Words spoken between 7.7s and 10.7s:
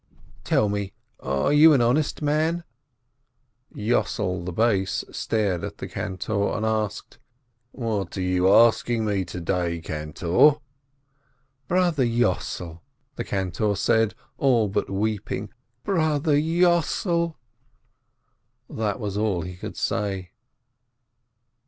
"What are you asking me to day, cantor?"